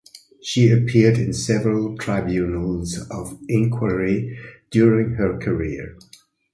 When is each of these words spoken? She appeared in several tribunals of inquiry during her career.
She 0.41 0.71
appeared 0.71 1.19
in 1.19 1.31
several 1.31 1.95
tribunals 1.95 2.97
of 3.11 3.37
inquiry 3.47 4.35
during 4.71 5.13
her 5.13 5.37
career. 5.37 5.95